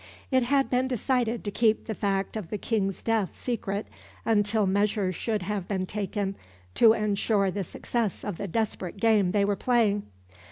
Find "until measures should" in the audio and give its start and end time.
4.25-5.43